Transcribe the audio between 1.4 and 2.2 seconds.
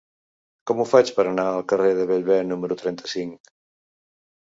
al carrer de